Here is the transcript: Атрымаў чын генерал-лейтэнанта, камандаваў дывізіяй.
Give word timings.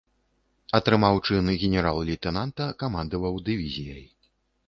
Атрымаў 0.77 1.19
чын 1.25 1.51
генерал-лейтэнанта, 1.65 2.65
камандаваў 2.81 3.39
дывізіяй. 3.51 4.03